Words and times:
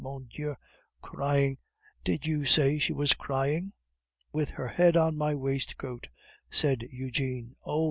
Mon 0.03 0.27
Dieu! 0.35 0.55
crying! 1.03 1.59
Did 2.03 2.25
you 2.25 2.43
say 2.43 2.79
she 2.79 2.91
was 2.91 3.13
crying?" 3.13 3.71
"With 4.33 4.49
her 4.49 4.69
head 4.69 4.97
on 4.97 5.15
my 5.15 5.35
waistcoat," 5.35 6.09
said 6.49 6.81
Eugene. 6.91 7.55
"Oh! 7.63 7.79